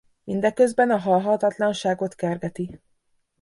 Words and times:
Mindeközben 0.23 0.89
a 0.91 0.97
halhatatlanságot 0.97 2.15
kergeti. 2.15 2.81